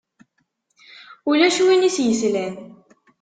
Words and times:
Ulac 1.29 1.57
win 1.65 1.87
i 1.89 1.91
s-yeslan. 1.95 2.53